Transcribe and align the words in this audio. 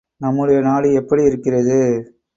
நம்முடைய 0.21 0.59
நாடு 0.61 0.87
எப்படி 0.93 1.23
இருக்கிறது? 1.23 1.77